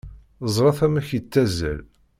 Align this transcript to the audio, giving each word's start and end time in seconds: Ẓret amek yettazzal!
Ẓret 0.55 0.79
amek 0.85 1.07
yettazzal! 1.15 1.81